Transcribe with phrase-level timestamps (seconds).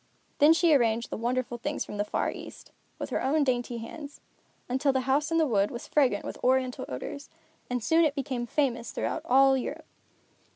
[0.39, 4.19] Then she arranged the wonderful things from the Far East, with her own dainty hands,
[4.67, 7.29] until the House in the Wood was fragrant with Oriental odors,
[7.69, 9.85] and soon it became famous throughout all Europe.